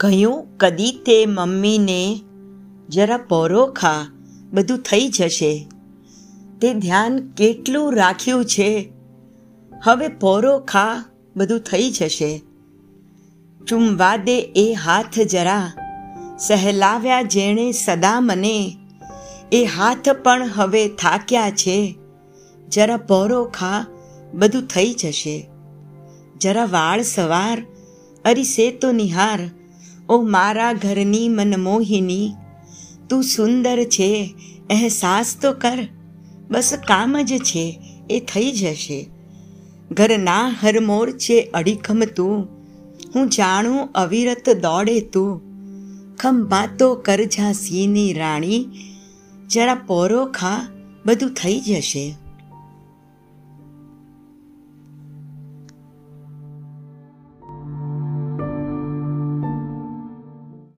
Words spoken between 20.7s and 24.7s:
થાક્યા છે. જરા પોરો ખા, બધું